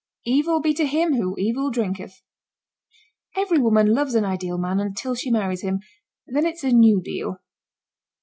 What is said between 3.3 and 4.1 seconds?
Every woman